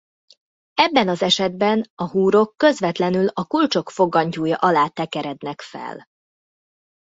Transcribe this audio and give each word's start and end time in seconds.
Ebben 0.73 1.07
az 1.07 1.21
esetben 1.21 1.85
a 1.95 2.07
húrok 2.09 2.53
közvetlenül 2.57 3.27
a 3.27 3.45
kulcsok 3.45 3.89
fogantyúja 3.89 4.55
alá 4.57 4.87
tekerednek 4.87 5.61
fel. 5.61 6.05